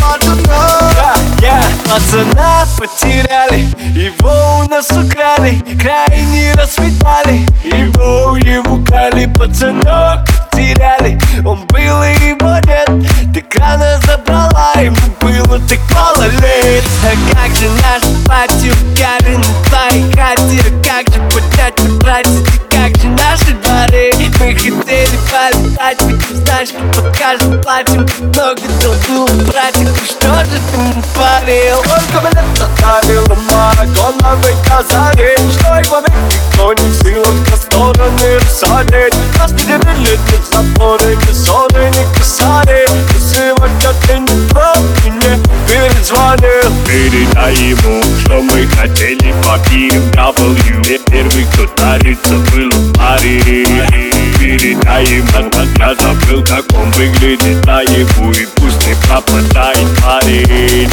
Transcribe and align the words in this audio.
Пацана 0.00 1.14
Я 1.40 1.62
пацана 1.88 2.64
потеряли, 2.78 3.68
его 3.94 4.64
у 4.64 4.68
нас 4.68 4.90
украли 4.90 5.62
Крайне 5.80 6.52
расцветали, 6.54 7.46
его 7.64 8.36
ему 8.36 8.84
крали 8.84 9.26
Пацанок 9.26 10.37
ты 26.44 26.78
под 26.94 27.16
каждым 27.16 27.60
платьем 27.62 28.06
Много 28.20 28.62
долгу 28.82 29.26
братьев, 29.44 30.02
и 30.02 30.06
что 30.06 30.44
же 30.44 30.60
ты 30.70 30.78
не 30.78 31.02
парил? 31.14 31.78
Сколько 31.84 32.20
бы 32.20 32.28
лет 32.28 32.44
оставила 32.54 33.34
Марадона 33.50 34.36
в 34.36 34.68
Казани 34.68 35.34
Что 35.52 35.76
его 35.76 36.00
никто 36.00 36.72
не 36.74 36.90
в 36.90 37.02
силах 37.02 37.50
на 37.50 37.56
стороны 37.56 38.38
рассадить 38.38 39.14
Нас 39.38 39.52
не 39.52 39.64
делили 39.64 40.16
ни 40.16 40.52
запоры, 40.52 41.16
ни 41.16 41.32
ссоры, 41.32 41.90
ни 41.90 42.18
касали 42.18 42.86
Но 42.88 43.20
сегодня 43.20 43.92
ты 44.06 44.18
не 44.18 44.48
прав, 44.48 44.78
и 45.06 45.10
мне 45.10 45.38
перезвонил. 45.68 46.72
Передай 46.86 47.54
ему, 47.54 48.02
что 48.20 48.40
мы 48.40 48.66
хотели 48.66 49.34
попить 49.44 49.94
W 50.14 50.98
Первый, 51.06 51.46
кто 51.52 51.66
тарится, 51.66 52.34
был 52.52 52.70
в 52.70 52.92
паре 52.94 54.07
Передай 54.38 55.04
ему, 55.04 55.50
я 55.78 55.94
забыл, 55.94 56.44
как 56.44 56.64
он 56.74 56.90
выглядит. 56.92 57.64
Наяву 57.64 58.30
И 58.32 58.46
пусть 58.56 58.86
не 58.86 58.94
пропадает 59.06 59.86
парень. 60.02 60.90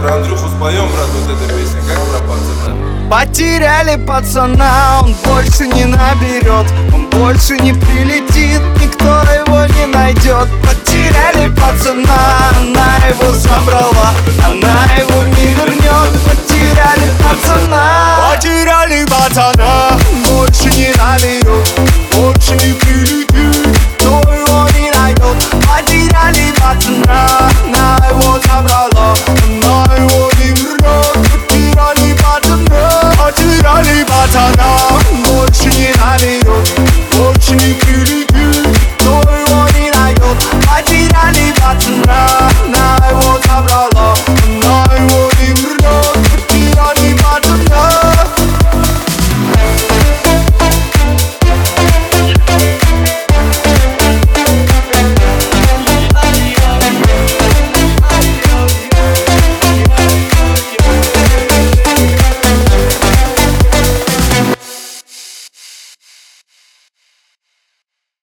Про 0.00 0.14
Андрюху 0.14 0.48
споем, 0.48 0.88
брат, 0.92 1.08
вот 1.12 1.36
эта 1.36 1.52
песня, 1.52 1.80
как 1.86 1.98
про 2.06 2.20
пацана. 2.26 2.90
Потеряли 3.10 3.96
пацана, 4.06 5.00
он 5.02 5.14
больше 5.24 5.66
не 5.66 5.84
наберет 5.84 6.66
Он 6.94 7.06
больше 7.10 7.58
не 7.58 7.74
прилетит, 7.74 8.62
никто 8.80 9.22
его 9.34 9.66
не 9.74 9.86
найдет. 9.92 10.48
Потеряли 10.62 11.29
права 13.70 14.14
Она 14.44 14.92
его 14.94 15.22
не 15.22 15.54
вернет 15.54 16.12
Потеряли 16.24 17.12
пацана 17.22 18.32
Потеряли 18.32 19.04
пацана 19.06 19.98
Больше 20.28 20.70
не 20.76 20.92
наберет 20.98 21.80
Больше 22.12 22.52
не 22.54 22.74
прилетит 22.74 23.78
Кто 23.98 24.20
его 24.32 24.68
не 24.76 24.90
найдет 24.90 25.36
Потеряли 25.66 26.52
пацана 26.52 27.50
Она 27.64 28.06
его 28.08 28.38
забрала 28.40 29.14
Она 29.46 29.94
его 29.96 30.30
не 30.38 30.48
вернет 30.50 31.16
Потеряли 31.48 32.14
пацана 32.14 33.12
Потеряли 33.16 34.04
пацана 34.04 34.79